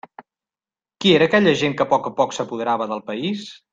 [1.03, 3.45] Qui era aquella gent que a poc a poc s'apoderava del país?